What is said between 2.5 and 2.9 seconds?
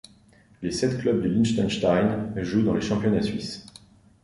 dans les